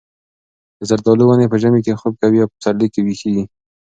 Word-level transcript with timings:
د 0.79 0.81
زردالو 0.89 1.23
ونې 1.27 1.47
په 1.51 1.57
ژمي 1.61 1.81
کې 1.85 1.99
خوب 2.01 2.13
کوي 2.21 2.39
او 2.41 2.49
په 2.51 2.55
پسرلي 2.59 2.87
کې 2.93 2.99
ویښېږي. 3.03 3.43